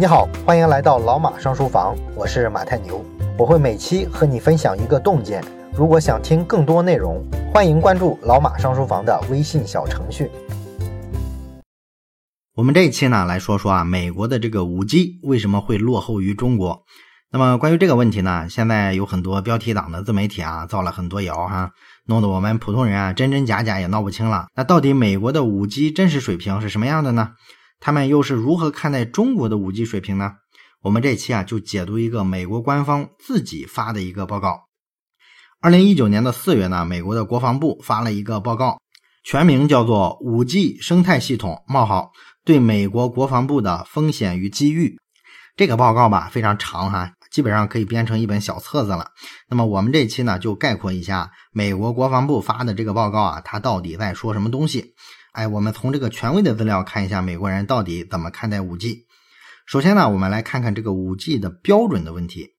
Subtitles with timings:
[0.00, 3.04] 你好，欢迎来到老马上书房，我是马太牛，
[3.36, 5.42] 我会每期和你分享一个洞见。
[5.76, 7.20] 如果想听更多内容，
[7.52, 10.30] 欢迎关注老马上书房的微信小程序。
[12.54, 16.84] 我们这一期呢，来说说啊，美国的这个五 G 为什么会落后于中国？
[17.32, 21.72] 那么关于这个问题呢，现在有很多标题党的自媒体啊，造了很多谣哈，
[22.06, 24.46] 弄得我们普通人啊，真真假假也闹不清了。
[24.54, 27.30] 那到底美国的五 G 真实水平是什么样的呢？
[27.80, 30.32] 他们又是如何看待中国的五 G 水平呢？
[30.82, 34.68] 我们这期啊就解读一个美国官方自己发的一个报告。
[35.60, 38.80] 二零一九年的四月呢，美国的国防部发了一个报告，
[39.24, 42.12] 全名叫做《五 G 生态系统：冒号
[42.44, 44.90] 对美国国防部的风险与机遇》。
[45.56, 49.10] 这个报告吧非常长哈，基本上可以编成一本小册子了。
[49.48, 54.94] 那么我们这期呢就概括一下美国国防部发的这个报告啊，它到底在说什么东西？
[55.38, 59.06] 哎，我们从这个权威的资料看一下美国人到底怎么看待五 G。
[59.66, 62.54] 首先呢，我们来看看这个五 G 的标准的问题。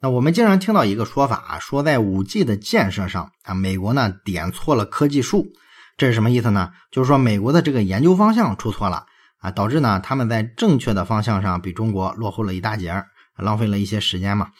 [0.00, 5.48] 那我们经常听到一个说法啊，说在五 G 的建设上啊，美国呢点错了科技树。
[5.96, 6.70] 这是什么意思呢？
[6.92, 9.06] 就是说美国的这个研究方向出错了
[9.40, 14.50] 啊，导致呢他们在正确的方向上比中国落后了一大截儿，浪费了一些时间嘛。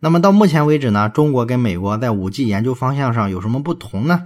[0.00, 4.22] 那么到目前为止呢，中国跟美国在五 G 研究方向上有什么不同呢？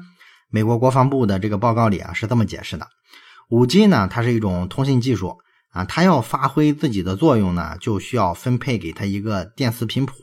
[0.51, 2.87] 美国国防部的这个报告里啊是这么解释的：
[3.51, 5.37] 五 G 呢，它是一种通信技术
[5.73, 10.15] 啊，它要发挥自己的作用呢，就需要分配给它一个电磁频谱。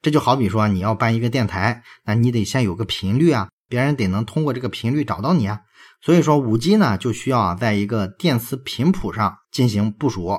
[0.00, 5.60] 这就好比说你要办一个电台，那你得先有个频率啊，别人得能通过这个频率找到你啊。
[6.00, 10.36] 所以说五 G 呢，就需要在一个电磁频谱上进行部署。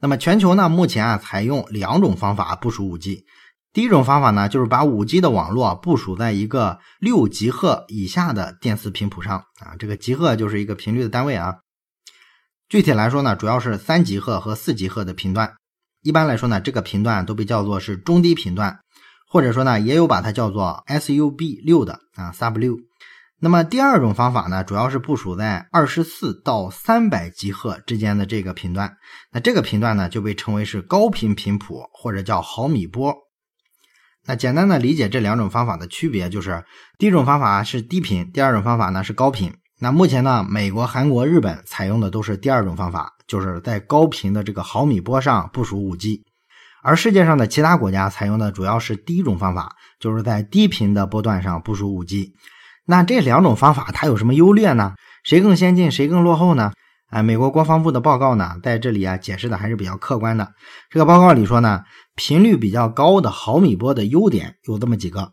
[0.00, 3.24] 那么全球呢，目前啊采用两种方法部署五 G。
[3.72, 11.58] 第一种方法呢，就是把五 G 的网络部署在一个六吉赫以下的电磁频谱上啊，这个吉赫就是一个频率的单位啊。
[12.68, 15.54] 具体来说呢，主要是三吉赫和四吉赫的频段。
[16.02, 18.80] 一般来说呢，这个频段都被叫做是中低频段，
[19.28, 22.76] 或者说呢，也有把它叫做 SUB 六的啊，Sub 六。
[23.38, 28.96] 那么第二种方法呢，主要是部署在二十四到三百吉赫之间的这个频段。
[29.32, 33.14] 那这个频段呢，就被称为是高频频谱或者叫毫米波。
[34.30, 36.64] 那简单的理解这两种方法的区别，就是
[36.98, 39.52] 第一种方法是低频，第二种方法呢是高频。
[39.80, 46.22] 那目前呢，美国、韩国、日本采用的都是第二种方法，就是在高频的这个毫米波上部署五 G，
[46.80, 52.32] 而世界上的其他国家采用的主要是第一种方法，就是在低频的波段上部署五 G。
[52.86, 54.94] 那这两种方法它有什么优劣呢？
[55.24, 56.70] 谁更先进，谁更落后呢？
[57.10, 60.52] 哎，美国国防部的报告呢，在这里啊解释的还是比较客观的。
[60.88, 61.82] 这个报告里说呢，
[62.20, 65.32] 频率比较高的毫米波的优点有这么几个。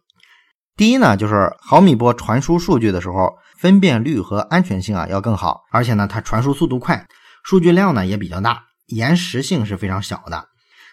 [0.77, 7.05] 第一呢，就是毫米波传输数据的时候，分辨率和安全性啊要更好，而且呢，它传输速度快，
[7.43, 10.47] 数据量呢也比较大，延时性是非常小的。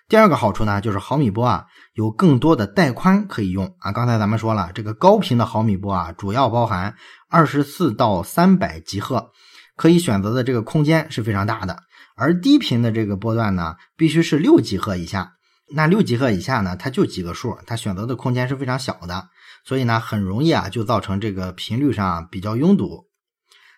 [0.09, 3.93] 第二个好处呢，就是毫米波啊有更多的带宽可以用啊。
[3.93, 6.97] 刚才咱们说了，这个高频的毫米波啊，主要包含
[7.31, 9.31] 二十四到三百吉赫。
[9.77, 11.77] 可以选择的这个空间是非常大的，
[12.17, 15.33] 而低频的这个波段呢，必须是六吉赫以下。
[15.73, 19.29] 那六吉赫以下呢，它就几个数，它选择的空间是非常小的，
[19.65, 23.07] 所以呢，很容易啊就造成这个频率上比较拥堵。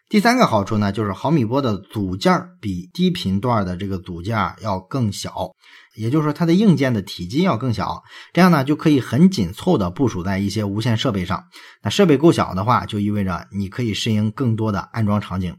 [0.09, 5.51] 第三个好处呢，就是毫米波的组件比低频段的这个组件要更小，
[5.97, 11.45] 也就是说它的硬件的体积要更小，这样呢就可以很紧凑的部署在一些无线设备上。
[11.83, 15.57] 那设备够小的话，就意味着你可以适应更多的安装场景。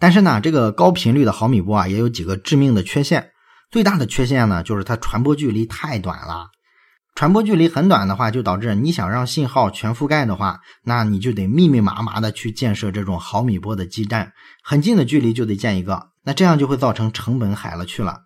[0.00, 3.30] 但是呢，这个高频率的毫米波啊，也有几个致命的缺陷。
[3.70, 6.48] 最大的缺陷呢，就是它传播距离太短了。
[7.14, 14.32] 传播距离很短的话，就导致你想让信号全覆盖的话，那你就得密密麻麻的去建设这种毫米波的基站，
[14.62, 16.08] 很近的距离就得建一个。
[16.24, 18.20] 那这样就会造成成本海了去了。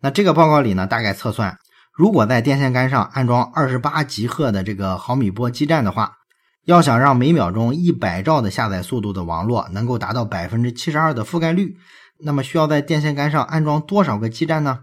[0.00, 1.58] 那这个报告里呢，大概测算，
[1.92, 6.16] 如果在电线杆上安装二十八吉赫的这个毫米波基站的话，
[6.64, 11.76] 要想让每秒钟一百兆的下载速度的网络能够达到百分之七十二的覆盖率，
[12.24, 14.80] 那么需要在电线杆上安装多少个基站呢？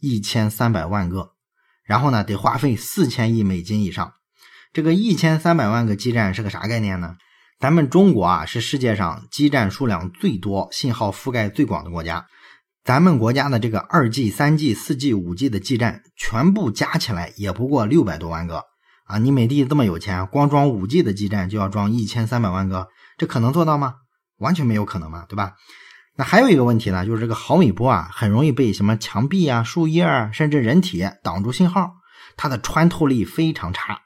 [0.00, 1.32] 一千三百万个。
[1.84, 4.14] 然后呢，得花费四千亿美金以上。
[4.72, 7.16] 这个一千三百万个基站是个啥概念呢？
[7.58, 12.26] 咱们中国啊是世界上基站数量最多、信号覆盖最广的国家。
[12.84, 18.64] 咱们国家的这个二 G、三 G、四 G、五 G 的基站全部加起来也不过六百多万个。
[19.06, 23.94] 啊，你美的这么有钱，光装五 G 的基站就要装一千三百万个，这可能做到吗？
[24.38, 25.52] 完全没有可能嘛，对吧？
[26.16, 31.90] 那还有一个问题呢，就是这个毫米波啊，很容易被什么墙壁啊、树叶啊，甚至人体挡住信号，
[32.36, 34.00] 它的穿透力非常差。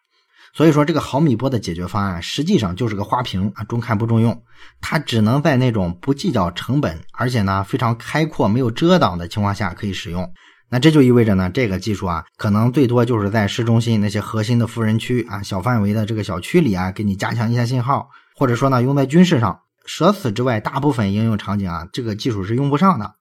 [0.55, 4.43] 所以说，这个毫米波的解决方案实际上就是个花瓶啊，中看不中用。
[4.81, 10.33] 它只能在那种不计较成本，而且呢非常开阔、没有遮挡的情况下可以使用。
[10.71, 19.61] 那这就意味着呢，这个技术啊，可能最多就是在市中心那些核心的富人区啊、小范围的这个小区里啊，给你加强一下信号，或者说呢用在军事上。
[19.89, 23.15] 舍此之外，大部分应用场景啊，这个技术是用不上的。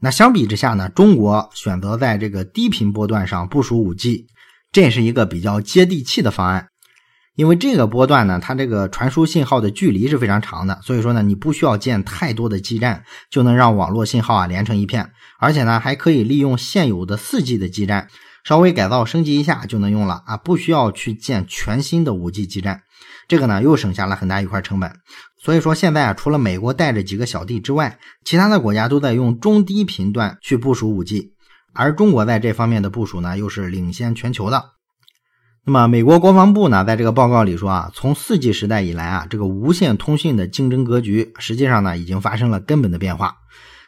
[0.00, 4.24] 那相比之下呢，中国选择在这个低频波段上部署 5G，
[4.72, 6.68] 这也是一个比较接地气的方案。
[7.34, 18.08] 因为这个波段呢，它这个传输信号的距离是非常长的，所以说呢，你不需要建太多的基站，就能让网络信号啊连成一片，而且呢，还可以利用现有的 4G 的基站，
[18.42, 22.80] 稍微改造升级一下就能用了啊，不需要去建全新的 5G 基站，
[23.28, 24.90] 这个呢又省下了很大一块成本。
[25.46, 31.30] 所以说现在啊，除了美国带着几个小弟之外，其他的国家都在用中低频段去部署 5G，
[31.72, 34.70] 而中国在这方面的部署呢，又是领先全球的。
[35.64, 43.36] 那么，美国国防部呢，在这个报告里说啊，从 4G 时代以来啊，这个无线通讯的竞争格局实际上呢，已经发生了根本的变化。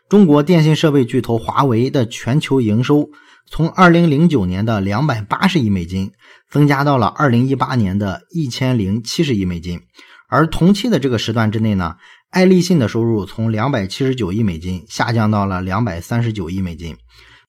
[0.08, 3.10] 中国电信设备巨头华为的全球营收
[3.50, 6.12] 从2009年的280亿美金，
[6.48, 9.80] 增加到了2018年的1070亿美金。
[10.28, 11.96] 而同期的这个时段之内呢，
[12.30, 16.96] 爱立信的收入从279亿美金下降到了239亿美金，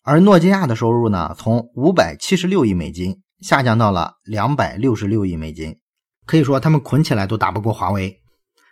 [0.01, 3.21] 而诺基亚的收入呢，从576亿美金。
[3.41, 5.77] 下降到了两百六十六亿美金，
[6.25, 8.19] 可以说他们捆起来都打不过华为。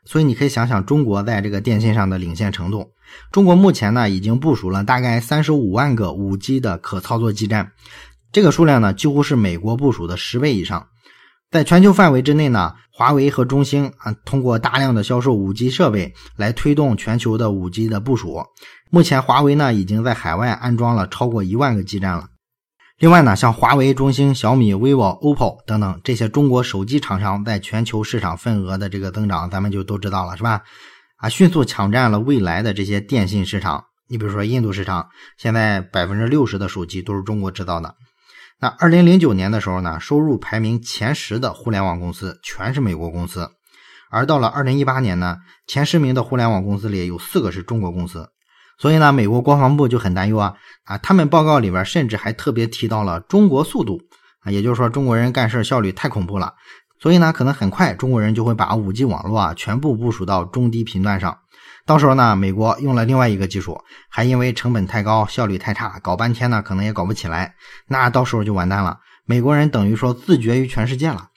[0.04, 2.92] 所以你可以想想中国在这个电信上的领先程度。
[3.32, 7.72] 中国目前呢已经部署了大概三十五万个五 G 的可操作基站，
[8.34, 10.88] 这个数量呢几乎是美国部署的十倍以上。
[11.50, 18.44] 在全球范围之内呢，华为和中兴啊通过大量的销售五 G 设备来推动全球的五 G 的部署。
[18.90, 22.28] 目前华为呢已经在海外安装了超过一万个基站了。
[23.00, 30.64] 另外呢，像华为、中兴、小米、vivo、OPPO 等等这些中国手机厂商在全球市场份额的这个增长，咱们就都知道了，是吧？
[31.18, 33.86] 啊，迅速抢占了未来的这些电信市场。
[34.10, 35.08] 你比如说印度市场，
[35.38, 37.94] 现在百分之六十的手机都是中国制造的。
[38.60, 43.52] 那二零零九年的时候呢，收入排名前十的互联网公司全是美国公司，
[44.10, 45.38] 而到了二零一八年呢，
[45.68, 48.30] 前十名的互联网公司里有四个是中国公司。
[48.80, 50.56] 所以呢，美国国防部就很担忧啊
[50.86, 50.98] 啊！
[50.98, 54.00] 他们报告里边甚至还特别提到了中国速度
[54.42, 56.54] 啊，也就是说中国人干事效率太恐怖了。
[57.00, 61.38] 所以呢，可能很快中国人就会把 5G 网络啊全部部署到中低频段上。
[61.88, 67.56] 到时候呢，美国用了另外一个技术，还因为成本太高、效率太差，搞半天呢可能也搞不起来。
[67.88, 71.30] 那到时候就完蛋了，美国人等于说自绝于全世界了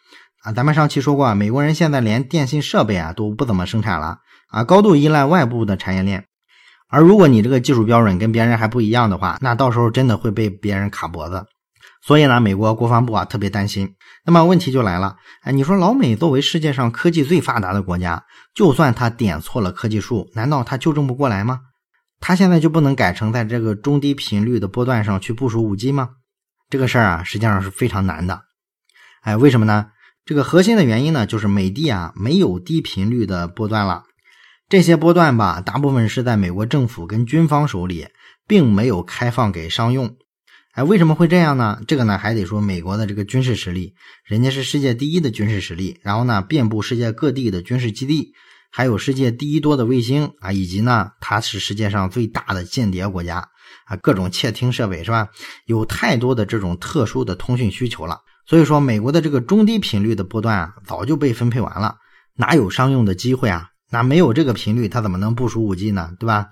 [0.43, 0.53] 啊！
[0.53, 4.19] 咱们上期说过，美国人现在连电信设备啊都不怎么生产了
[4.49, 6.25] 啊，高度依赖外部的产业链。
[6.89, 11.47] 而如果你这个技术标准跟别人还不一样的话，那到时候真的会被别人卡脖子。
[12.03, 13.95] 所以呢，美国国防部啊特别担心。
[14.25, 18.25] 那么问题就来了，哎，你说老美作为世界上科技最发达的国家，
[18.55, 21.61] 就算他点错了科技树，难道他纠正不过来吗？
[22.21, 26.11] 他现在就不能改成在这个中低频率的波段上去部署五 G 吗？
[26.69, 28.43] 这个事儿啊，实际上是非常难的。
[29.23, 29.87] 哎，为什么呢？
[30.27, 34.05] 这个核心的原因呢，就是美的啊没有低频率的波段了。
[34.69, 38.09] 这些波段吧，大部分是在美国政府跟军方手里，
[38.47, 40.15] 并没有开放给商用。
[40.73, 41.81] 哎，为什么会这样呢？
[41.89, 43.95] 这个呢，还得说美国的这个军事实力，
[44.25, 48.33] 人家是世界第一的军事实力，然后呢，遍布世界各地的军事基地，
[48.71, 53.49] 还有世界第一多的卫星啊，以及呢，它是世界上最大的间谍国家
[53.87, 55.29] 啊，各种窃听设备是吧？
[55.67, 61.97] 有太多的这种特殊的通讯需求了，所以说美国的这个中低频率的波段啊，早就被分配完了，
[62.37, 63.71] 哪有商用的机会啊？
[63.91, 66.13] 那没有这个频率，它怎么能部署五 G 呢？
[66.21, 66.47] 对吧？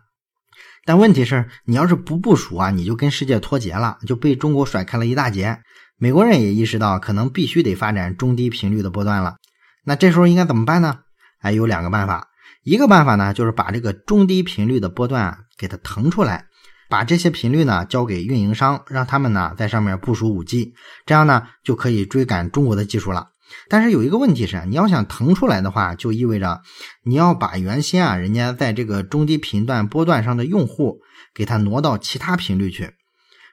[0.89, 5.61] 但问题是，你要是不部署啊，你就跟世界脱节了，就被中国甩开了一大截。
[5.99, 9.37] 美国人也意识到，可能必须得发展中低频率的波段了。
[9.85, 11.01] 那这时候应该怎么办呢？
[11.41, 12.29] 哎，有两个办法。
[12.65, 16.47] 一个办法呢，就是把这个中低频率的波段给它腾出来，
[16.89, 20.73] 把这些频率呢交给运营商，让他们呢在上面部署五 G，
[21.05, 23.29] 这样呢就可以追赶中国的技术了。
[23.69, 26.63] 但是有一个问题是，你要想腾出来的话，就意味着
[27.05, 31.01] 你要把原先啊人家在这个中低频段波段上的用户
[31.35, 32.95] 给他挪到其他频率去，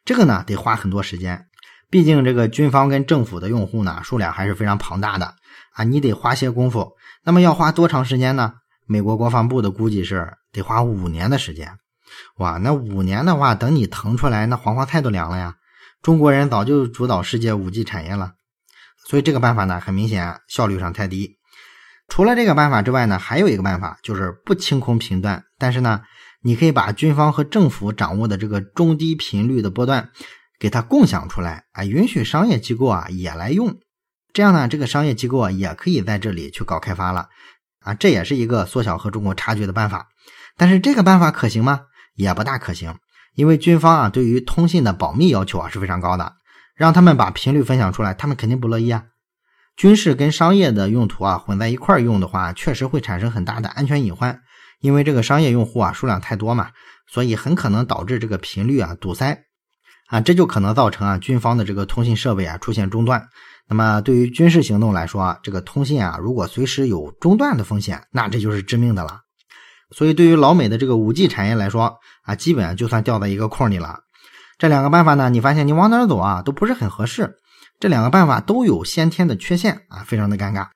[0.06, 1.46] 这个呢得花很多时间。
[1.90, 5.36] 毕竟这个军方跟政府的用户呢数量还是非常庞大的
[5.74, 6.94] 啊，你得花些功夫。
[7.24, 8.54] 那么要花多长时间呢？
[8.88, 11.78] 美国国防部的估计是得花五年的时间。
[12.38, 15.56] 哇，那五年的话，等你腾出来，那黄花菜都凉了呀！
[16.04, 18.34] 中国人早就主导世界五 G 产业了。
[19.08, 21.38] 所以这个办法呢，很明显效率上太低。
[22.08, 26.02] 除了这个办法之外呢，还有一个办法，就是不清空频段，但是呢，
[26.42, 30.10] 你可以把军方和政府掌握的这个中低频率的波段，
[30.60, 33.80] 给它共享出来啊，允许商业机构啊也来用。
[34.34, 37.30] 这样呢，这个商业机构啊也可以在这里去搞开发了
[37.80, 40.08] 啊，这也是一个缩小和中国差距的办法。
[40.58, 41.82] 但是这个办法可行吗？
[42.16, 42.96] 也不大可行，
[43.34, 46.34] 因为军方啊对于通信的保密要求啊是非常高的，
[46.76, 49.06] 让他们把频率分享出来，他们肯定不乐意啊。
[49.78, 54.40] 军事跟商业的用途啊混在一块儿用的话，确实会产生很大的安全隐患，
[54.80, 56.70] 因为这个商业用户啊数量太多嘛，
[57.08, 59.44] 所以很可能导致这个频率啊堵塞
[60.08, 63.28] 啊，这就可能造成啊军方的这个通信设备啊出现中断。
[63.68, 69.22] 那么对于军事行动来说啊，这个通信啊如果随时有中断的风险，那这就是致命的了。
[69.92, 74.00] 所以对于老美的这个五 G 产业来说啊，基本就算掉在一个空里了。
[74.58, 77.36] 这两个办法呢，你发现你往哪走啊都不是很合适。
[77.80, 80.68] 这两个办法都有先天的缺陷啊，非常的尴尬。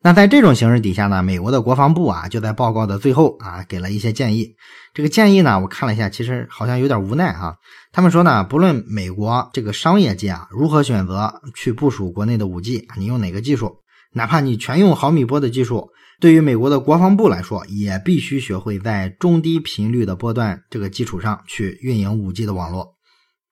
[0.00, 4.54] 那在这种形势底下呢，美国的国防部啊就在报告的最后啊给了一些建议。
[4.94, 7.56] 这个建议呢，我看了一下，其实好像有点无奈哈。
[7.90, 13.78] 他们说呢，不论美国这个商业界啊如何选择去部署国内的五 G，你用哪个技术，
[14.12, 15.88] 哪怕你全用毫米波的技术，
[16.20, 22.94] 对于美国的国防部来说，也必须学会在中低频率的波段这个基础上去运营五 G 的网络。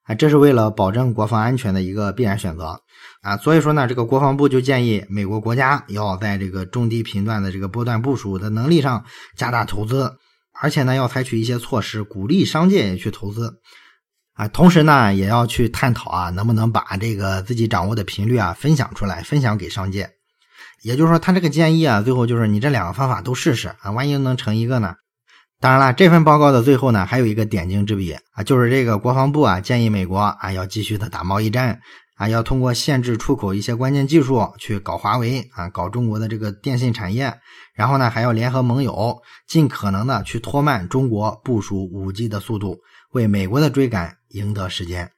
[0.06, 2.80] 啊，这是为了保证国防安全的一个必然选择
[3.22, 9.04] 啊，所以说呢，这个国防部就建议美国国家要在这个中低频段的这个波段部署的能力上
[9.36, 10.12] 加大投资，
[10.60, 13.60] 而且呢，要采取一些措施鼓励商界也去投资
[14.34, 20.10] 啊，同时呢，也要去探讨啊，能不能把这个自己掌握的频率啊分享出来，分享给商界。
[20.82, 24.94] 也就是说，他这个建议啊，最后就是你这两个方法都试试啊，万一能成一个呢？
[25.58, 31.80] 当然了，这份报告的最后呢，还有一个点睛之笔啊，就是这个国防部啊建议美国啊要继续的打贸易战
[32.16, 37.32] 啊，要通过限制出口一些关键技术去搞华为啊，搞中国的这个电信产业，
[37.75, 42.76] 然后呢还要联合盟友，尽可能的去拖慢中国部署五 G 的速度，
[43.12, 45.15] 为美国的追赶赢得时间。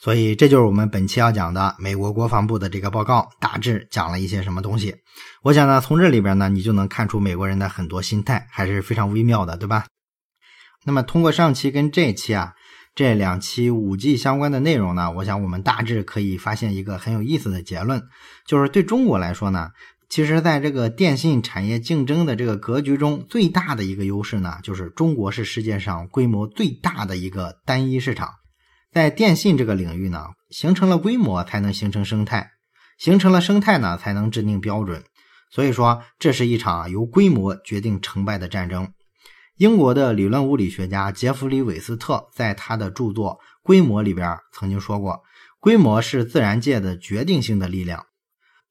[0.00, 4.94] 所以这就是我们本期要讲的美国国防部的这个报告，大致讲了一些什么东西。
[5.42, 9.86] 我想呢，从这里边呢，你就能看出美国人的很多心态还是非常微妙的，对吧？
[10.84, 12.54] 那么通过上期跟这期啊
[12.94, 18.00] 这两期五 G 相关的内容呢，我想我们大致可以发现一个很有意思的结论，
[18.46, 19.70] 就是对中国来说呢，
[20.08, 28.30] 其实在这个电信产业竞争的这个格局中，最大的一个优势呢，就是中国是世界上规模最大的一个单一市场。
[28.90, 32.52] 在电信这个领域呢，形成了规模才能形成生态，
[32.98, 35.04] 形成了生态呢才能制定标准。
[35.50, 38.88] 所以说，这是一场由规模决定成败的战争。
[39.56, 45.22] 英国的理论物理学家杰弗里·韦斯特在他的著作《规模》里边曾经说过
[45.60, 48.06] ：“规模是自然界的决定性的力量。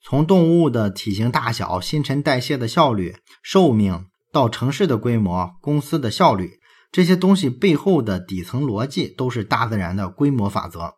[0.02, 6.60] 从动物的体型大小、新陈代谢的效率、寿命，到城市的规模、公司的效率。”
[6.92, 10.96] 这些东西背后的底层逻辑都是大自然的规模法则，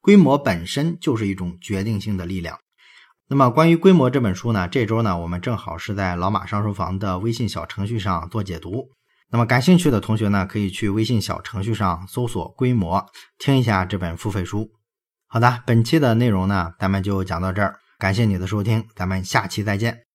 [0.00, 2.58] 规模本身就是一种决定性的力量。
[3.28, 8.90] 那么关于《规模》这本书呢，这周呢我们正好是在老马上书房的微信小程序上做解读。
[9.30, 13.04] 那么感兴趣的同学呢，可以去微信小程序上搜索“规模”，
[13.38, 14.70] 听一下这本付费书。
[15.26, 20.05] 好的，本期的内容呢，咱们就讲到这儿，感谢你的收听，咱们下期再见。